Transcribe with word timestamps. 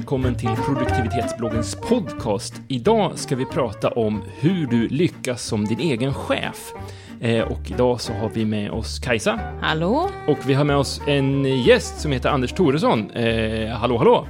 välkommen 0.00 0.34
till 0.34 0.48
produktivitetsbloggens 0.48 1.74
podcast. 1.74 2.60
Idag 2.68 3.18
ska 3.18 3.36
vi 3.36 3.44
prata 3.46 3.88
om 3.88 4.22
hur 4.40 4.66
du 4.66 4.88
lyckas 4.88 5.42
som 5.42 5.64
din 5.64 5.80
egen 5.80 6.14
chef. 6.14 6.72
Eh, 7.20 7.44
och 7.44 7.70
idag 7.70 8.00
så 8.00 8.12
har 8.12 8.28
vi 8.28 8.44
med 8.44 8.70
oss 8.70 8.98
Kajsa. 8.98 9.40
Hallå? 9.60 10.10
Och 10.26 10.38
vi 10.46 10.54
har 10.54 10.64
med 10.64 10.76
oss 10.76 11.00
en 11.06 11.44
gäst 11.44 12.00
som 12.00 12.12
heter 12.12 12.28
Anders 12.28 12.52
Thoresson. 12.52 13.10
Eh, 13.10 13.68
hallå, 13.68 13.98
hallå! 13.98 14.26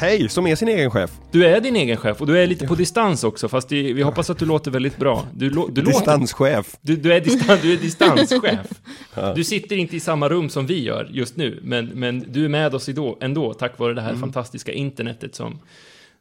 Hej, 0.00 0.28
som 0.28 0.46
är 0.46 0.56
sin 0.56 0.68
egen 0.68 0.90
chef. 0.90 1.10
Du 1.30 1.46
är 1.46 1.60
din 1.60 1.76
egen 1.76 1.96
chef 1.96 2.20
och 2.20 2.26
du 2.26 2.38
är 2.38 2.46
lite 2.46 2.66
på 2.66 2.74
distans 2.74 3.24
också, 3.24 3.48
fast 3.48 3.68
det, 3.68 3.92
vi 3.92 4.02
hoppas 4.02 4.30
att 4.30 4.38
du 4.38 4.46
låter 4.46 4.70
väldigt 4.70 4.96
bra. 4.98 5.26
Du, 5.34 5.50
lo, 5.50 5.68
du 5.68 5.82
Distanschef. 5.82 6.76
Du, 6.80 6.96
du, 6.96 7.12
är 7.12 7.20
distan, 7.20 7.58
du 7.62 7.72
är 7.72 7.76
distanschef. 7.76 8.66
Du 9.34 9.44
sitter 9.44 9.76
inte 9.76 9.96
i 9.96 10.00
samma 10.00 10.28
rum 10.28 10.48
som 10.48 10.66
vi 10.66 10.82
gör 10.84 11.08
just 11.12 11.36
nu, 11.36 11.60
men, 11.62 11.86
men 11.86 12.24
du 12.28 12.44
är 12.44 12.48
med 12.48 12.74
oss 12.74 12.88
ändå, 12.88 13.18
ändå 13.20 13.54
tack 13.54 13.78
vare 13.78 13.94
det 13.94 14.00
här 14.00 14.08
Mm. 14.08 14.20
fantastiska 14.20 14.72
internetet 14.72 15.34
som, 15.34 15.58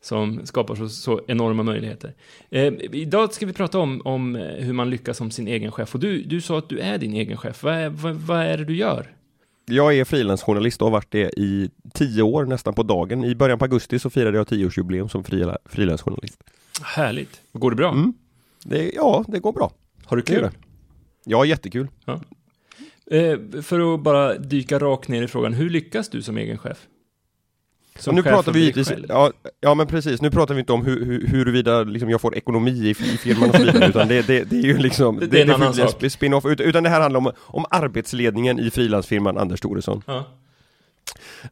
som 0.02 0.46
skapar 0.46 0.76
så, 0.76 0.90
så 0.90 1.22
enorma 1.28 1.64
möjligheter. 1.64 2.14
Eh, 2.50 2.73
idag 2.92 3.34
ska 3.34 3.46
vi 3.46 3.54
prata 3.54 3.80
om, 3.80 4.02
om 4.06 4.36
hur 4.36 4.73
man 4.73 4.90
lyckas 4.90 5.18
som 5.18 5.32
sin 5.32 5.48
egen 5.48 5.72
chef. 5.72 5.94
Och 5.94 6.00
du, 6.00 6.23
du 6.23 6.42
sa 6.42 6.58
att 6.58 6.70
du 6.70 6.80
är 6.80 6.98
din 6.98 7.14
egen 7.14 7.38
chef. 7.38 7.64
Vad 7.64 7.73
är, 7.73 7.90
vad, 7.90 8.16
vad 8.16 8.42
är 8.42 8.58
det 8.58 8.66
du 8.66 8.76
gör? 8.76 9.08
Jag 9.72 9.96
är 9.98 10.05
frilansjournalist 10.05 10.82
och 10.82 10.86
har 10.88 10.91
varit 10.91 11.12
det 11.12 11.40
i 11.40 11.70
tio 11.94 12.22
år 12.23 12.46
nästan 12.46 12.73
på 12.73 12.84
dagen. 12.84 13.23
I 13.23 13.36
början 13.36 13.59
på 13.59 13.66
augusti 13.66 14.00
så 14.00 14.09
firade 14.09 14.38
jag 14.38 14.48
tioårsjubileum 14.48 15.09
som 15.09 15.23
frila- 15.23 15.58
frilansjournalist. 15.66 16.44
Härligt. 16.84 17.42
Går 17.54 17.70
det 17.72 17.76
bra? 17.78 17.92
Mm. 17.92 18.14
Det, 18.64 18.92
ja, 18.95 19.26
det 19.28 19.40
går 19.40 19.52
bra. 19.54 19.72
Har 20.05 20.18
du 20.18 20.23
kul? 20.23 20.50
Ja, 21.25 21.45
jättekul. 21.45 21.88
Eh, 23.12 23.62
för 23.62 23.94
att 23.94 24.03
bara 24.03 24.36
dyka 24.38 24.80
rakt 24.80 25.08
ner 25.09 25.22
i 25.23 25.28
frågan, 25.28 25.53
hur 25.53 25.70
lyckas 25.70 26.09
du 26.09 26.22
som 26.22 26.38
egen 26.38 26.58
chef? 26.58 26.78
Som 28.00 28.16
nu 28.16 28.23
pratar 28.23 28.52
vi 28.52 28.59
givetvis, 28.59 28.94
ja, 29.09 29.31
ja 29.61 29.73
men 29.73 29.88
precis, 29.88 30.22
nu 30.22 30.31
pratar 30.31 30.53
vi 30.53 30.59
inte 30.59 30.73
om 30.73 30.86
hur, 30.86 31.05
hur, 31.05 31.28
huruvida 31.28 31.83
liksom 31.83 32.09
jag 32.09 32.22
får 32.22 32.36
ekonomi 32.38 32.72
i, 32.72 32.89
i 32.89 32.94
firman 32.94 33.50
och 33.50 33.56
så 33.56 33.64
vidare, 33.64 33.88
utan 33.89 34.08
det, 34.08 34.28
det, 34.28 34.44
det 34.44 34.56
är 34.56 34.64
ju 34.64 34.78
liksom, 34.78 35.19
Det- 35.19 35.28
det 35.28 35.38
är 35.38 35.41
en 35.45 35.52
annan 35.52 35.73
får 35.73 36.00
bli 36.00 36.09
sak. 36.09 36.17
spin-off, 36.17 36.45
utan 36.45 36.83
det 36.83 36.89
här 36.89 37.02
handlar 37.02 37.17
om, 37.19 37.31
om 37.39 37.66
arbetsledningen 37.69 38.59
i 38.59 38.69
frilansfirman 38.72 39.38
Anders 39.38 39.59
Thoresson. 39.61 40.02
Ja. 40.08 40.25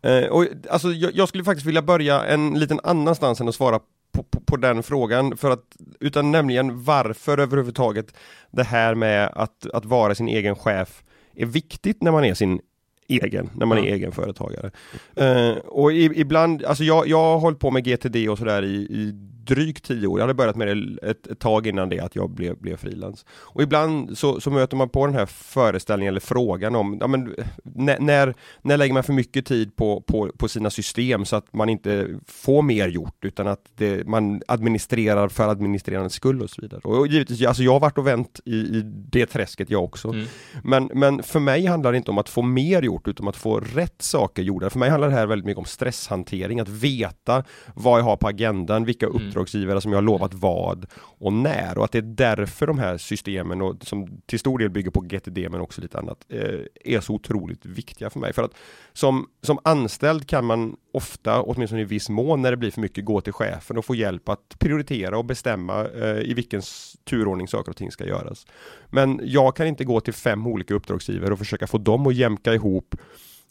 Eh, 0.02 0.26
och, 0.30 0.46
alltså, 0.70 0.88
jag, 0.92 1.12
jag 1.16 1.30
skulle 1.30 1.44
faktiskt 1.44 1.68
vilja 1.68 1.82
börja 1.82 2.24
en 2.26 2.60
liten 2.60 2.80
annanstans 2.84 3.42
än 3.42 3.48
att 3.48 3.56
svara 3.56 3.80
på, 4.12 4.24
på, 4.24 4.40
på 4.46 4.58
den 4.58 4.84
frågan, 4.84 5.38
för 5.38 5.52
att, 5.52 5.64
utan 6.00 6.32
nämligen 6.32 6.84
varför 6.84 7.38
överhuvudtaget 7.38 8.14
det 8.52 8.64
här 8.64 8.96
med 8.96 9.32
att, 9.36 9.66
att 9.74 9.86
vara 9.86 10.16
sin 10.16 10.28
egen 10.28 10.56
chef 10.56 11.04
är 11.36 11.46
viktigt 11.46 12.02
när 12.04 12.12
man 12.12 12.26
är 12.26 12.34
sin 12.34 12.60
egen, 13.08 13.50
när 13.56 13.66
man 13.66 13.78
Ja. 13.78 13.84
är 13.86 13.94
egenföretagare. 13.94 14.72
Eh, 15.16 15.58
och 15.58 15.92
i, 15.94 16.12
ibland, 16.16 16.64
alltså 16.64 16.84
jag, 16.84 17.08
jag 17.08 17.18
har 17.24 17.40
hållit 17.40 17.60
på 17.60 17.72
med 17.72 17.84
GTD 17.86 18.30
och 18.30 18.38
sådär 18.38 18.64
i, 18.64 18.76
i 18.76 19.14
drygt 19.48 19.84
tio 19.86 20.08
år. 20.08 20.20
Jag 20.20 20.24
hade 20.24 20.34
börjat 20.34 20.56
med 20.56 20.68
det 20.68 21.10
ett, 21.10 21.28
ett 21.28 21.40
tag 21.40 21.68
innan 21.68 21.90
det 21.90 22.00
att 22.00 22.16
jag 22.16 22.30
blev, 22.30 22.58
blev 22.58 22.78
frilans. 22.78 23.26
Och 23.30 23.62
ibland 23.62 24.18
så, 24.18 24.42
så 24.42 24.52
möter 24.52 24.78
man 24.78 24.90
på 24.90 25.06
den 25.06 25.16
här 25.16 25.26
föreställningen 25.26 26.12
eller 26.12 26.20
frågan 26.20 26.76
om, 26.76 26.98
ja 27.00 27.08
men 27.08 27.36
när, 27.64 28.00
när, 28.00 28.34
när 28.62 28.78
lägger 28.78 28.94
man 28.94 29.04
för 29.04 29.14
mycket 29.14 29.46
tid 29.46 29.76
på, 29.76 30.02
på, 30.02 30.32
på 30.38 30.48
sina 30.48 30.70
system 30.70 31.26
så 31.26 31.36
att 31.36 31.54
man 31.54 31.70
inte 31.70 32.08
får 32.26 32.62
mer 32.62 32.88
gjort 32.88 33.26
utan 33.26 33.48
att 33.48 33.62
det, 33.76 34.08
man 34.08 34.42
administrerar 34.48 35.28
för 35.28 35.48
administrerandets 35.48 36.16
skull 36.16 36.42
och 36.42 36.50
så 36.50 36.62
vidare. 36.62 36.82
Och 36.84 37.08
givetvis, 37.08 37.46
alltså 37.46 37.64
jag 37.64 37.72
har 37.74 37.80
varit 37.80 37.98
och 37.98 38.08
vänt 38.08 38.40
i, 38.46 38.56
i 38.56 38.82
det 38.86 39.26
träsket 39.26 39.70
jag 39.70 39.84
också. 39.84 40.08
Mm. 40.08 40.26
Men, 40.64 40.90
men 40.94 41.24
för 41.24 41.40
mig 41.40 41.66
handlar 41.66 41.92
det 41.92 41.98
inte 41.98 42.12
om 42.12 42.18
att 42.18 42.30
få 42.30 42.42
mer 42.42 42.82
gjort 42.82 42.97
utan 43.06 43.24
om 43.24 43.28
att 43.28 43.36
få 43.36 43.60
rätt 43.60 44.02
saker 44.02 44.44
gjorda. 44.44 44.70
För 44.70 44.80
mig 44.80 44.90
handlar 44.90 45.10
det 45.10 45.16
här 45.16 45.26
väldigt 45.28 45.46
mycket 45.46 45.60
om 45.60 45.66
stresshantering, 45.66 46.60
att 46.60 46.70
veta 46.70 47.44
vad 47.76 48.00
jag 48.00 48.04
har 48.04 48.18
på 48.18 48.28
agendan, 48.28 48.86
vilka 48.86 49.06
Mm. 49.06 49.28
uppdragsgivare 49.28 49.82
som 49.82 49.92
jag 49.92 49.98
har 49.98 50.04
lovat 50.04 50.34
vad 50.34 50.86
och 50.96 51.34
när. 51.34 51.78
Och 51.78 51.86
att 51.86 51.92
det 51.92 51.98
är 51.98 52.02
därför 52.02 52.68
de 52.68 52.80
här 52.80 52.98
systemen, 52.98 53.62
och 53.62 53.76
som 53.82 54.22
till 54.26 54.40
stor 54.40 54.60
del 54.60 54.70
bygger 54.70 54.92
på 54.92 55.02
GTD 55.02 55.50
men 55.50 55.62
också 55.62 55.82
lite 55.82 56.00
annat, 56.00 56.26
eh, 56.30 56.60
är 56.94 57.00
så 57.00 57.14
otroligt 57.14 57.66
viktiga 57.66 58.10
för 58.10 58.20
mig. 58.20 58.34
För 58.34 58.44
att 58.44 58.54
som, 58.94 59.28
som 59.42 59.60
anställd 59.64 60.28
kan 60.28 60.46
man 60.46 60.76
ofta, 60.94 61.42
åtminstone 61.42 61.82
i 61.82 61.86
viss 61.86 62.10
mån, 62.10 62.42
när 62.42 62.52
det 62.52 62.58
blir 62.58 62.72
för 62.72 62.82
mycket, 62.82 63.06
gå 63.06 63.22
till 63.22 63.34
chefen 63.34 63.78
och 63.78 63.86
få 63.86 63.96
hjälp 63.96 64.30
att 64.30 64.56
prioritera 64.60 65.18
och 65.18 65.26
bestämma 65.26 65.86
eh, 65.86 66.20
i 66.20 66.34
vilken 66.34 66.62
turordning 67.10 67.48
saker 67.48 67.70
och 67.72 67.78
ting 67.78 67.92
ska 67.92 68.06
göras. 68.06 68.48
Men 68.88 69.20
jag 69.24 69.56
kan 69.56 69.68
inte 69.68 69.84
gå 69.84 70.00
till 70.00 70.14
fem 70.14 70.48
olika 70.48 70.74
uppdragsgivare 70.74 71.34
och 71.34 71.40
försöka 71.40 71.68
få 71.68 71.78
dem 71.78 72.08
att 72.08 72.16
jämka 72.16 72.54
ihop 72.54 72.87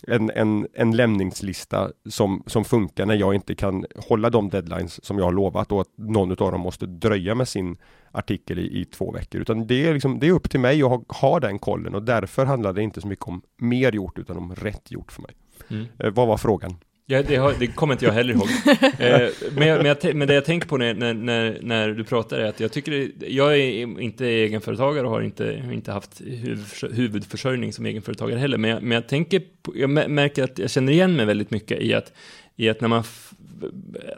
en, 0.07 0.31
en, 0.31 0.69
en 0.73 0.97
lämningslista 0.97 1.91
som, 2.09 2.43
som 2.47 2.65
funkar 2.65 3.07
när 3.07 3.15
jag 3.15 3.35
inte 3.35 3.55
kan 3.55 3.87
hålla 3.97 4.31
de 4.31 4.49
deadlines 4.49 5.05
som 5.05 5.19
jag 5.19 5.25
har 5.25 5.33
lovat 5.33 5.73
och 5.73 5.81
att 5.81 5.99
någon 5.99 6.31
av 6.31 6.53
dem 6.53 6.61
måste 6.61 6.87
dröja 6.87 7.35
med 7.35 7.49
sin 7.49 7.77
artikel 8.13 8.59
i, 8.59 8.81
i 8.81 8.85
två 8.85 9.13
veckor. 9.13 9.41
Utan 9.41 9.67
det 9.67 9.87
är, 9.87 9.95
liksom, 9.95 10.19
det 10.19 10.27
är 10.27 10.33
upp 10.33 10.51
till 10.51 10.61
mig 10.61 10.83
att 10.83 10.89
ha, 10.89 11.05
ha 11.09 11.41
den 11.41 11.59
kollen 11.59 11.95
och 11.95 12.03
därför 12.03 12.47
handlar 12.47 12.73
det 12.73 12.83
inte 12.83 13.01
så 13.01 13.09
mycket 13.09 13.29
om 13.29 13.43
mer 13.57 13.93
gjort 13.93 14.19
utan 14.19 14.37
om 14.37 14.55
rätt 14.55 14.91
gjort 14.91 15.13
för 15.13 15.23
mig. 15.23 15.33
Mm. 15.69 15.87
Eh, 15.99 16.11
vad 16.11 16.29
var 16.29 16.37
frågan? 16.37 16.77
Ja, 17.09 17.23
det, 17.23 17.37
har, 17.37 17.55
det 17.59 17.67
kommer 17.67 17.95
inte 17.95 18.05
jag 18.05 18.13
heller 18.13 18.35
ihåg. 18.35 18.49
eh, 18.99 19.29
men, 19.57 19.69
jag, 19.69 19.77
men, 19.83 19.87
jag, 19.87 20.15
men 20.15 20.29
det 20.29 20.35
jag 20.35 20.45
tänker 20.45 20.69
på 20.69 20.77
när, 20.77 20.95
när, 21.15 21.59
när, 21.63 21.89
du 21.89 22.05
pratar 22.05 22.39
är 22.39 22.45
att 22.45 22.61
jag 22.61 22.73
tycker, 22.73 22.91
det- 23.17 23.27
jag 23.29 23.59
är 23.59 24.01
inte 24.01 24.27
egenföretagare 24.27 25.07
och 25.07 25.13
har 25.13 25.23
inte, 25.23 25.63
inte 25.73 25.93
haft 25.93 26.21
huvudförsö- 26.21 26.93
huvudförsörjning 26.95 27.73
som 27.73 27.87
egenföretagare 27.87 28.39
heller, 28.39 28.59
men 28.59 28.71
jag, 28.71 28.83
men 28.83 28.93
jag 28.93 29.09
tänker, 29.09 29.43
jag 29.75 29.91
mär- 29.91 30.09
märker 30.09 30.45
att 30.45 30.59
jag 30.59 30.71
känner 30.71 30.93
igen 30.93 31.17
mig 31.17 31.27
väldigt 31.27 31.51
mycket 31.51 31.81
i 31.81 31.95
att, 31.95 32.13
i 32.57 32.69
att 32.69 32.81
när 32.81 32.89
man, 32.89 33.03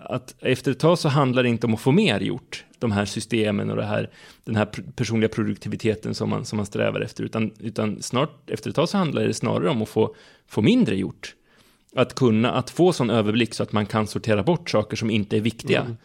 att 0.03 0.35
efter 0.41 0.71
ett 0.71 0.79
tag 0.79 0.99
så 0.99 1.09
handlar 1.09 1.43
det 1.43 1.49
inte 1.49 1.67
om 1.67 1.75
att 1.75 1.81
få 1.81 1.93
mer 1.93 2.21
gjort, 2.21 2.65
de 2.79 2.93
här 2.93 3.05
systemen 3.05 3.71
och 3.71 3.85
här, 3.85 4.11
den 4.45 4.57
här 4.57 4.69
personliga 4.97 5.29
produktiviteten 5.29 6.15
som 6.15 6.31
man, 6.31 6.45
som 6.45 6.57
man 6.57 6.67
strävar 6.67 7.01
efter, 7.01 7.25
utan, 7.25 7.51
utan 7.61 8.03
snart, 8.03 8.51
efter 8.51 8.71
ett 8.71 8.77
tag 8.77 8.89
så 8.89 8.99
handlar 8.99 9.23
det 9.27 9.35
snarare 9.35 9.69
om 9.69 9.83
att 9.83 9.89
få, 9.89 10.15
få 10.49 10.63
mindre 10.63 10.97
gjort. 10.97 11.35
Att 11.97 12.15
kunna, 12.15 12.51
att 12.51 12.71
få 12.71 12.93
sån 12.93 13.11
överblick 13.11 13.55
så 13.55 13.63
att 13.63 13.73
man 13.73 13.87
kan 13.87 14.07
sortera 14.07 14.43
bort 14.43 14.71
saker 14.71 14.97
som 14.97 15.11
inte 15.11 15.37
är 15.37 15.41
viktiga. 15.41 15.97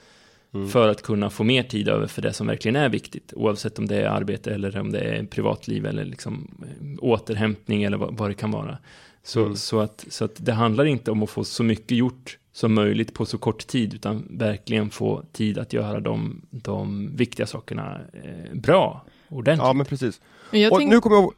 För 0.71 0.87
att 0.87 1.01
kunna 1.01 1.29
få 1.29 1.43
mer 1.43 1.63
tid 1.63 1.87
över 1.87 2.07
för 2.07 2.21
det 2.21 2.33
som 2.33 2.47
verkligen 2.47 2.75
är 2.75 2.89
viktigt. 2.89 3.33
Oavsett 3.35 3.79
om 3.79 3.87
det 3.87 3.95
är 4.01 4.05
arbete 4.05 4.53
eller 4.53 4.77
om 4.79 4.91
det 4.91 4.99
är 4.99 5.23
privatliv 5.23 5.85
eller 5.85 6.05
liksom 6.05 6.47
eh, 6.61 6.87
återhämtning 6.99 7.83
eller 7.83 7.97
vad, 7.97 8.17
vad 8.17 8.29
det 8.29 8.33
kan 8.33 8.51
vara. 8.51 8.77
Så, 9.23 9.41
Mm. 9.41 9.55
så, 9.55 9.79
att, 9.79 10.05
så 10.09 10.25
att 10.25 10.35
det 10.45 10.53
handlar 10.53 10.85
inte 10.85 11.11
om 11.11 11.23
att 11.23 11.29
få 11.29 11.43
så 11.43 11.63
mycket 11.63 11.97
gjort 11.97 12.37
som 12.51 12.73
möjligt 12.73 13.13
på 13.13 13.25
så 13.25 13.37
kort 13.37 13.67
tid, 13.67 13.93
utan 13.93 14.27
verkligen 14.29 14.89
få 14.89 15.23
tid 15.31 15.57
att 15.57 15.73
göra 15.73 15.99
de, 15.99 16.41
de 16.49 17.09
viktiga 17.15 17.45
sakerna 17.47 17.99
eh, 18.13 18.53
bra, 18.53 19.05
ordentligt. 19.29 19.67
Ja 19.67 19.73
men 19.73 19.85
precis. 19.85 20.21
Men 20.51 20.71
och 20.71 20.77
tänk... 20.77 20.89
nu 20.89 20.99
kommer 20.99 21.15
jag... 21.17 21.33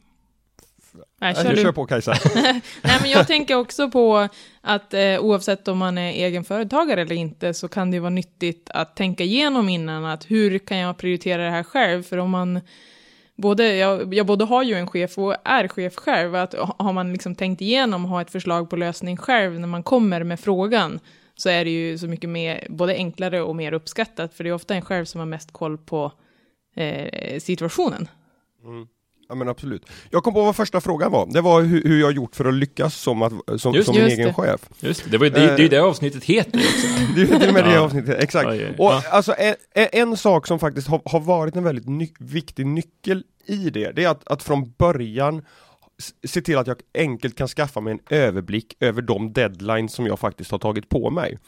Nej, 1.22 1.36
kör 1.36 1.50
du 1.50 1.62
kör 1.62 1.72
på 1.72 1.86
Kajsa. 1.86 2.14
Nej, 2.36 2.62
men 3.02 3.10
jag 3.10 3.28
tänker 3.28 3.56
också 3.56 3.92
på 3.92 4.28
att 4.62 4.94
eh, 4.94 5.20
oavsett 5.20 5.68
om 5.68 5.78
man 5.78 5.98
är 5.98 6.12
egenföretagare 6.12 7.02
eller 7.02 7.16
inte 7.16 7.54
så 7.54 7.68
kan 7.68 7.92
det 7.92 8.00
vara 8.00 8.10
nyttigt 8.10 8.70
att 8.74 8.96
tänka 8.96 9.24
igenom 9.24 9.70
innan 9.70 10.06
att 10.06 10.32
hur 10.32 10.60
kan 10.60 10.78
jag 10.78 10.98
prioritera 10.98 11.44
det 11.44 11.50
här 11.52 11.64
själv? 11.64 12.04
För 12.04 12.18
om 12.18 12.30
man 12.32 12.62
både, 13.36 13.76
jag, 13.76 14.14
jag 14.14 14.26
både 14.26 14.46
har 14.46 14.64
ju 14.64 14.74
en 14.76 14.88
chef 14.88 15.18
och 15.18 15.36
är 15.44 15.68
chef 15.68 15.96
själv, 15.96 16.36
att 16.36 16.54
ha- 16.54 16.76
har 16.80 16.94
man 16.94 17.12
liksom 17.14 17.36
tänkt 17.36 17.62
igenom 17.62 18.06
och 18.06 18.12
har 18.12 18.22
ett 18.22 18.32
förslag 18.32 18.70
på 18.70 18.76
lösning 18.76 19.18
själv 19.18 19.60
när 19.60 19.68
man 19.68 19.84
kommer 19.84 20.24
med 20.24 20.40
frågan 20.40 21.00
så 21.38 21.50
är 21.50 21.66
det 21.66 21.72
ju 21.72 21.98
så 21.98 22.08
mycket 22.08 22.30
mer, 22.30 22.68
både 22.70 22.94
enklare 22.96 23.42
och 23.42 23.56
mer 23.56 23.74
uppskattat, 23.74 24.34
för 24.34 24.44
det 24.44 24.50
är 24.50 24.54
ofta 24.54 24.76
en 24.76 24.82
själv 24.82 25.06
som 25.06 25.20
har 25.20 25.26
mest 25.26 25.52
koll 25.54 25.78
på 25.78 26.12
eh, 26.76 27.40
situationen. 27.40 28.08
Ja 29.30 29.36
men 29.36 29.50
absolut. 29.50 29.86
Jag 30.10 30.24
kom 30.24 30.34
på 30.34 30.44
vad 30.46 30.56
första 30.56 30.82
frågan 30.82 31.12
var. 31.12 31.26
Det 31.34 31.42
var 31.42 31.62
hur, 31.62 31.84
hur 31.84 32.02
jag 32.02 32.12
gjort 32.12 32.36
för 32.36 32.46
att 32.46 32.54
lyckas 32.54 32.96
som, 32.96 33.22
att, 33.22 33.34
som, 33.62 33.74
Just 33.74 33.86
som 33.86 33.96
det. 33.96 34.02
min 34.02 34.10
Just 34.10 34.20
egen 34.20 34.28
det. 34.28 34.34
chef. 34.34 34.62
Just 34.80 35.04
det, 35.04 35.10
det, 35.12 35.18
var, 35.18 35.26
det, 35.26 35.40
det 35.40 35.52
är 35.54 35.58
ju 35.58 35.68
det 35.68 35.80
avsnittet 35.80 36.24
heter 36.24 36.60
också. 36.60 36.88
Det 37.16 37.22
är 37.22 37.40
till 37.40 37.48
och 37.48 37.54
med 37.54 37.64
det 37.66 37.80
avsnittet, 37.80 38.24
exakt. 38.24 38.48
Oj, 38.50 38.66
oj. 38.70 38.76
Och 38.78 38.86
Ja. 38.92 39.04
alltså 39.12 39.34
en, 39.38 39.56
en 39.92 40.18
sak 40.18 40.48
som 40.48 40.60
faktiskt 40.60 40.88
har, 40.88 41.02
har 41.06 41.20
varit 41.20 41.56
en 41.56 41.64
väldigt 41.64 41.88
ny, 41.88 42.10
viktig 42.20 42.66
nyckel 42.66 43.24
i 43.46 43.70
det, 43.70 43.92
det 43.92 44.04
är 44.04 44.10
att, 44.10 44.28
att 44.28 44.44
från 44.44 44.72
början 44.78 45.42
se 46.28 46.42
till 46.42 46.58
att 46.58 46.68
jag 46.68 46.78
enkelt 46.98 47.36
kan 47.38 47.48
skaffa 47.48 47.80
mig 47.82 47.92
en 47.94 48.00
överblick 48.18 48.74
över 48.80 49.02
de 49.02 49.34
deadlines 49.34 49.94
som 49.94 50.06
jag 50.06 50.20
faktiskt 50.20 50.52
har 50.52 50.60
tagit 50.60 50.90
på 50.90 51.10
mig. 51.10 51.40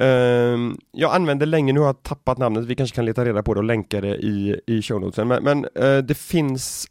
Ehm, 0.00 0.78
jag 0.92 1.14
använde 1.14 1.46
länge, 1.46 1.72
nu 1.72 1.80
har 1.80 1.86
jag 1.86 2.02
tappat 2.02 2.38
namnet, 2.38 2.64
vi 2.64 2.74
kanske 2.74 2.94
kan 2.94 3.04
leta 3.04 3.24
reda 3.24 3.42
på 3.42 3.54
det 3.54 3.60
och 3.60 3.64
länka 3.64 4.00
det 4.00 4.16
i, 4.16 4.60
i 4.66 4.82
show 4.82 5.00
notesen, 5.00 5.28
men, 5.28 5.44
men 5.44 5.66
eh, 5.74 5.98
det 5.98 6.14
finns 6.18 6.86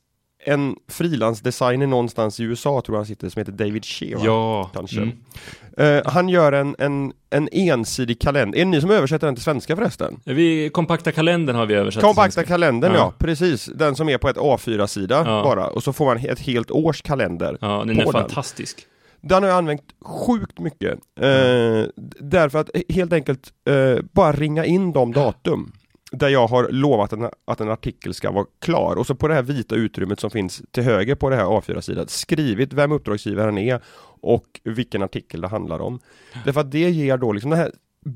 en 0.46 0.76
frilansdesigner 0.88 1.88
någonstans 1.88 2.40
i 2.40 2.44
USA 2.44 2.82
tror 2.86 2.96
jag 2.96 3.00
han 3.00 3.06
sitter 3.06 3.30
som 3.30 3.40
heter 3.40 3.52
David 3.52 3.86
Shea. 3.86 4.18
va? 4.18 4.24
Ja. 4.26 4.70
Kanske. 4.74 5.02
Mm. 5.02 5.18
Eh, 5.78 6.02
han 6.06 6.30
gör 6.30 6.52
en, 6.52 6.76
en, 6.80 7.14
en 7.30 7.50
ensidig 7.52 8.22
kalender. 8.22 8.58
Är 8.60 8.66
det 8.66 8.72
ni 8.72 8.82
som 8.82 8.92
översätter 8.92 9.28
den 9.28 9.36
till 9.36 9.44
svenska 9.44 9.76
förresten? 9.76 10.20
Vi, 10.24 10.70
kompakta 10.70 11.12
kalendern 11.12 11.56
har 11.56 11.66
vi 11.66 11.74
översatt 11.74 12.04
Kompakta 12.04 12.44
kalendern 12.44 12.92
ja. 12.94 12.98
Ja. 13.00 13.14
precis. 13.18 13.66
Den 13.66 13.96
som 13.96 14.10
är 14.10 14.18
på 14.18 14.30
ett 14.30 14.38
A4-sida 14.38 15.16
Ja. 15.16 15.44
bara. 15.44 15.68
Och 15.68 15.84
så 15.84 15.94
får 15.94 16.06
man 16.06 16.18
ett 16.18 16.40
helt 16.40 16.72
års 16.72 17.02
kalender. 17.02 17.58
Ja, 17.62 17.84
den 17.88 18.00
är 18.00 18.12
fantastisk. 18.12 18.86
Den 19.22 19.44
har 19.44 19.50
jag 19.50 19.58
använt 19.58 19.82
sjukt 20.02 20.60
mycket. 20.60 20.94
Eh, 21.20 21.84
därför 22.20 22.60
att 22.60 22.70
helt 22.90 23.14
enkelt 23.14 23.52
eh, 23.70 24.04
bara 24.14 24.32
ringa 24.32 24.66
in 24.66 24.94
de 24.94 25.14
datum 25.14 25.72
där 26.18 26.30
jag 26.30 26.48
har 26.48 26.70
lovat 26.70 27.14
en, 27.14 27.30
att 27.46 27.62
en 27.62 27.70
artikel 27.72 28.14
ska 28.14 28.32
vara 28.32 28.46
klar 28.62 28.96
och 28.96 29.08
så 29.08 29.16
på 29.16 29.28
det 29.28 29.34
här 29.34 29.44
vita 29.44 29.76
utrymmet 29.76 30.20
som 30.20 30.32
finns 30.32 30.62
till 30.72 30.84
höger 30.84 31.16
på 31.16 31.30
det 31.30 31.36
här 31.36 31.44
A4-sidan 31.46 32.08
skrivit 32.08 32.74
vem 32.74 32.92
uppdragsgivaren 32.92 33.58
är 33.58 33.82
och 34.22 34.60
vilken 34.64 35.04
artikel 35.04 35.42
det 35.42 35.48
handlar 35.48 35.80
om. 35.80 36.00
Därför 36.46 36.62
att 36.62 36.72
det 36.72 36.90
ger 36.90 37.18
då 37.18 37.32
liksom 37.34 37.50
den 37.52 37.60
här 37.60 37.72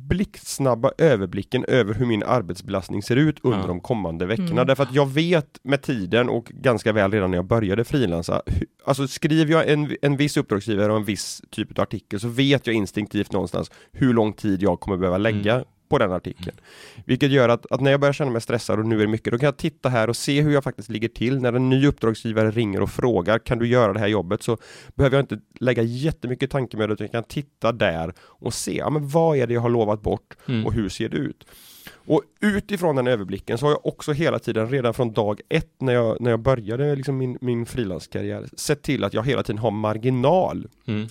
blixtsnabba 0.09 0.91
överblicken 0.97 1.65
över 1.65 1.93
hur 1.93 2.05
min 2.05 2.23
arbetsbelastning 2.23 3.03
ser 3.03 3.15
ut 3.15 3.37
under 3.43 3.59
Ja. 3.59 3.67
de 3.67 3.79
kommande 3.79 4.25
veckorna. 4.25 4.51
Mm. 4.51 4.67
Därför 4.67 4.83
att 4.83 4.95
jag 4.95 5.09
vet 5.09 5.59
med 5.63 5.81
tiden 5.81 6.29
och 6.29 6.45
ganska 6.45 6.93
väl 6.93 7.11
redan 7.11 7.31
när 7.31 7.37
jag 7.37 7.45
började 7.45 7.83
frilansa, 7.83 8.41
alltså 8.85 9.07
skriver 9.07 9.51
jag 9.51 9.69
en, 9.69 9.95
en 10.01 10.17
viss 10.17 10.37
uppdragsgivare 10.37 10.91
och 10.91 10.97
en 10.97 11.05
viss 11.05 11.41
typ 11.49 11.79
av 11.79 11.83
artikel 11.83 12.19
så 12.19 12.27
vet 12.27 12.67
jag 12.67 12.75
instinktivt 12.75 13.31
någonstans 13.31 13.71
hur 13.91 14.13
lång 14.13 14.33
tid 14.33 14.61
jag 14.63 14.79
kommer 14.79 14.97
behöva 14.97 15.17
lägga 15.17 15.53
Mm. 15.53 15.65
På 15.89 15.97
den 15.97 16.11
artikeln. 16.11 16.57
Vilket 17.05 17.31
gör 17.31 17.49
att, 17.49 17.71
att 17.71 17.81
när 17.81 17.91
jag 17.91 17.99
börjar 17.99 18.13
känna 18.13 18.31
mig 18.31 18.41
stressad 18.41 18.79
och 18.79 18.85
nu 18.85 18.95
är 18.95 18.99
det 19.01 19.07
mycket, 19.07 19.31
då 19.31 19.37
kan 19.39 19.47
jag 19.47 19.57
titta 19.57 19.89
här 19.89 20.09
och 20.09 20.15
se 20.15 20.41
hur 20.41 20.51
jag 20.53 20.63
faktiskt 20.63 20.89
ligger 20.89 21.07
till. 21.07 21.41
När 21.41 21.53
en 21.53 21.69
ny 21.69 21.87
uppdragsgivare 21.87 22.51
ringer 22.51 22.81
och 22.81 22.89
frågar, 22.89 23.39
kan 23.39 23.59
du 23.59 23.67
göra 23.67 23.93
det 23.93 23.99
här 23.99 24.07
jobbet? 24.07 24.43
Så 24.43 24.57
behöver 24.95 25.17
jag 25.17 25.23
inte 25.23 25.39
lägga 25.59 25.83
jättemycket 25.83 26.51
tankemöda, 26.51 26.93
utan 26.93 27.05
jag 27.05 27.11
kan 27.11 27.23
titta 27.23 27.71
där 27.71 28.13
och 28.19 28.53
se, 28.53 28.77
ja 28.77 28.89
men 28.89 29.07
vad 29.07 29.37
är 29.37 29.47
det 29.47 29.53
jag 29.53 29.61
har 29.61 29.69
lovat 29.69 30.01
bort 30.01 30.35
Mm. 30.47 30.65
och 30.65 30.73
hur 30.73 30.89
ser 30.89 31.09
det 31.09 31.17
ut? 31.17 31.45
Och 31.91 32.21
utifrån 32.41 32.95
den 32.95 33.07
överblicken 33.07 33.57
så 33.57 33.65
har 33.65 33.71
jag 33.71 33.85
också 33.85 34.11
hela 34.11 34.39
tiden, 34.39 34.69
redan 34.69 34.93
från 34.93 35.13
dag 35.13 35.41
ett 35.49 35.73
när 35.79 35.93
jag, 35.93 36.21
när 36.21 36.31
jag 36.31 36.39
började 36.39 36.95
liksom 36.95 37.17
min, 37.17 37.37
min 37.41 37.65
frilanskarriär, 37.65 38.45
sett 38.57 38.81
till 38.81 39.03
att 39.03 39.13
jag 39.13 39.23
hela 39.25 39.43
tiden 39.43 39.57
har 39.59 39.71
marginal 39.71 40.67
Mm. 40.87 41.07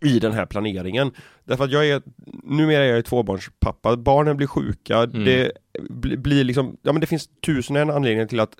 I 0.00 0.18
den 0.18 0.32
här 0.32 0.46
planeringen. 0.46 1.10
Därför 1.44 1.64
att 1.64 1.70
jag 1.72 1.88
är, 1.88 2.02
numera 2.42 2.84
är 2.84 2.94
jag 2.94 3.04
tvåbarnspappa, 3.04 3.96
barnen 3.96 4.36
blir 4.36 4.46
sjuka, 4.46 4.98
Mm. 4.98 5.24
det 5.24 5.52
bli- 5.90 6.16
blir 6.16 6.44
liksom, 6.44 6.76
ja 6.82 6.92
men 6.92 7.00
det 7.00 7.06
finns 7.06 7.28
tusen 7.46 7.76
och 7.76 7.82
en 7.82 7.90
anledningar 7.90 8.26
till 8.26 8.40
att 8.40 8.54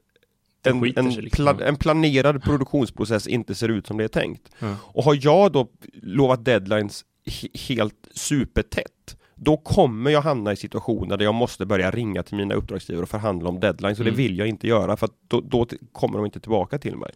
en, 0.67 0.77
en, 0.97 1.09
liksom. 1.11 1.55
pla, 1.57 1.67
en 1.67 1.77
planerad 1.77 2.43
produktionsprocess 2.43 3.27
inte 3.27 3.55
ser 3.55 3.69
ut 3.69 3.87
som 3.87 3.97
det 3.97 4.05
är 4.05 4.09
tänkt. 4.09 4.43
Ja. 4.59 4.77
Och 4.83 5.05
har 5.05 5.19
jag 5.23 5.53
då 5.53 5.69
lovat 6.03 6.45
deadlines 6.45 7.05
he- 7.27 7.59
helt 7.69 8.09
supertätt, 8.15 9.17
då 9.35 9.57
kommer 9.57 10.11
jag 10.11 10.21
hamna 10.23 10.53
i 10.53 10.57
situationer 10.57 11.17
där 11.17 11.25
jag 11.25 11.35
måste 11.35 11.67
börja 11.67 11.91
ringa 11.91 12.23
till 12.23 12.37
mina 12.37 12.55
uppdragsgivare 12.55 13.03
och 13.03 13.09
förhandla 13.09 13.49
om 13.49 13.61
deadlines 13.61 13.99
och 13.99 14.07
Mm. 14.07 14.17
det 14.17 14.23
vill 14.23 14.39
jag 14.39 14.49
inte 14.49 14.67
göra 14.67 14.97
för 14.97 15.07
att 15.07 15.15
då, 15.29 15.41
då 15.41 15.67
kommer 15.93 16.17
de 16.19 16.25
inte 16.27 16.41
tillbaka 16.41 16.79
till 16.79 16.97
mig. 16.97 17.11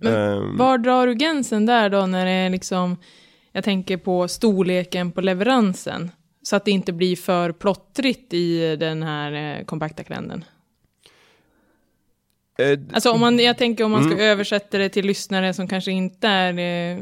Men 0.00 0.14
Ehm, 0.14 0.56
Var 0.56 0.78
drar 0.78 1.06
du 1.06 1.14
gränsen 1.14 1.66
där 1.66 1.90
då 1.90 2.06
när 2.06 2.24
det 2.26 2.30
är 2.32 2.50
liksom, 2.50 2.96
jag 3.54 3.64
tänker 3.64 3.96
på 3.96 4.28
storleken 4.28 5.12
på 5.12 5.20
leveransen, 5.20 6.10
så 6.42 6.56
att 6.56 6.64
det 6.64 6.70
inte 6.70 6.92
blir 6.92 7.16
för 7.16 7.52
plottrigt 7.52 8.34
i 8.34 8.76
den 8.76 9.02
här 9.02 9.58
eh, 9.58 9.64
kompakta 9.64 10.04
kalendern? 10.04 10.44
eh, 12.58 12.78
Alltså 12.92 13.10
om 13.10 13.20
man, 13.20 13.38
jag 13.38 13.58
tänker 13.58 13.84
om 13.84 13.90
man 13.90 14.04
ska 14.04 14.12
Mm. 14.12 14.24
översätta 14.24 14.78
det 14.78 14.88
till 14.88 15.06
lyssnare 15.06 15.54
som 15.54 15.68
kanske 15.68 15.92
inte 15.92 16.28
är, 16.28 16.58
eh, 16.58 16.98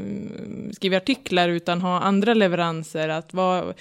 skriver 0.71 0.97
artiklar 0.97 1.49
utan 1.49 1.81
har 1.81 2.01
andra 2.01 2.33
leveranser, 2.33 3.09
att 3.09 3.33
vad, 3.33 3.73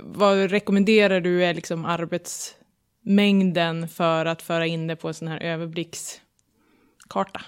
vad 0.00 0.50
rekommenderar 0.50 1.20
du 1.20 1.44
är 1.44 1.54
liksom 1.54 1.84
arbetsmängden 1.84 3.88
för 3.88 4.26
att 4.26 4.42
föra 4.42 4.66
in 4.66 4.86
det 4.86 4.96
på 4.96 5.08
en 5.08 5.14
sån 5.14 5.28
här 5.28 5.40
överblickskarta? 5.40 7.40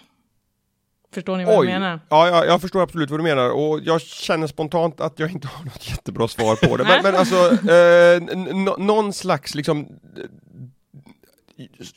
Förstår 1.16 1.36
ni 1.36 1.44
vad 1.44 1.58
Oj, 1.58 1.66
jag 1.66 1.80
menar? 1.80 2.00
ja, 2.08 2.28
ja, 2.28 2.44
jag 2.44 2.60
förstår 2.60 2.82
absolut 2.82 3.10
vad 3.10 3.20
du 3.20 3.24
menar 3.24 3.50
och 3.50 3.80
jag 3.84 4.00
känner 4.00 4.46
spontant 4.46 5.00
att 5.00 5.18
jag 5.18 5.30
inte 5.30 5.48
har 5.48 5.64
något 5.64 5.88
jättebra 5.90 6.28
svar 6.28 6.68
på 6.68 6.76
det. 6.76 6.84
men, 6.84 7.02
men 7.02 7.14
alltså, 7.14 7.36
eh, 8.72 8.76
någon 8.78 9.12
slags 9.12 9.54
liksom 9.54 9.86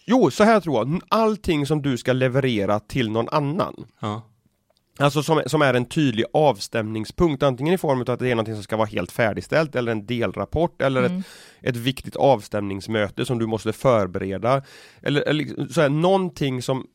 Jo, 0.06 0.32
så 0.32 0.44
här 0.44 0.60
tror 0.60 0.76
jag. 0.78 1.02
Allting 1.08 1.66
som 1.66 1.82
du 1.82 1.98
ska 1.98 2.14
leverera 2.14 2.80
till 2.80 3.12
någon 3.12 3.30
annan. 3.30 3.86
Ja. 4.00 4.22
Alltså 5.00 5.24
som, 5.24 5.42
som 5.46 5.62
är 5.62 5.74
en 5.74 5.86
tydlig 5.86 6.26
avstämningspunkt, 6.34 7.44
antingen 7.44 7.74
i 7.74 7.78
form 7.78 8.02
av 8.02 8.10
att 8.12 8.20
det 8.20 8.28
är 8.32 8.36
någonting 8.36 8.54
som 8.56 8.64
ska 8.64 8.78
vara 8.78 8.88
helt 8.88 9.12
färdigställt 9.12 9.76
eller 9.76 9.92
en 9.92 10.06
delrapport 10.06 10.82
eller 10.82 11.00
Mm. 11.06 11.20
ett, 11.20 11.26
ett 11.70 11.76
viktigt 11.76 12.16
avstämningsmöte 12.16 13.26
som 13.26 13.40
du 13.40 13.46
måste 13.48 13.74
förbereda. 13.74 14.62
Eller, 15.02 15.22
eller 15.22 15.34
liksom 15.34 15.70
så 15.70 15.82
här, 15.82 15.90
någonting 15.90 16.62
som 16.62 16.88